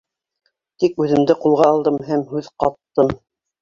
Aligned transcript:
Тик 0.85 0.97
үҙемде 1.05 1.37
кулға 1.45 1.71
алдым 1.77 2.03
һәм 2.11 2.27
һүҙ 2.35 2.53
ҡаттым. 2.65 3.19